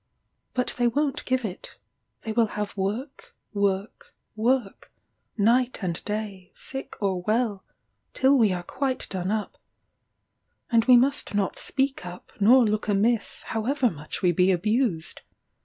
But 0.55 0.73
they 0.79 0.87
won't 0.87 1.23
give 1.25 1.45
it: 1.45 1.77
they 2.23 2.31
will 2.33 2.47
have 2.57 2.75
work 2.75 3.35
work 3.53 4.15
work, 4.35 4.91
night 5.37 5.83
and 5.83 6.03
day, 6.05 6.51
sick 6.55 6.95
or 7.03 7.21
well, 7.21 7.63
till 8.15 8.35
we 8.35 8.51
are 8.51 8.63
quite 8.63 9.07
done 9.09 9.29
up; 9.29 9.59
and 10.71 10.85
we 10.85 10.97
must 10.97 11.35
not 11.35 11.59
speak 11.59 12.03
up 12.03 12.31
nor 12.39 12.65
look 12.65 12.87
amiss, 12.87 13.43
however 13.43 13.91
much 13.91 14.23
we 14.23 14.31
be 14.31 14.49
abused. 14.49 15.21